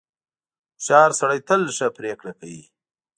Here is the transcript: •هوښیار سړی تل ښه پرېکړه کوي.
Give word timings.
•هوښیار 0.75 1.11
سړی 1.19 1.39
تل 1.47 1.61
ښه 1.77 1.87
پرېکړه 1.97 2.31
کوي. 2.39 2.63